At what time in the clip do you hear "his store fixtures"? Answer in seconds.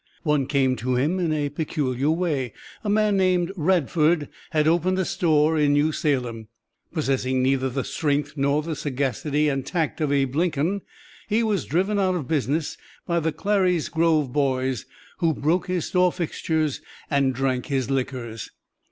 15.67-16.81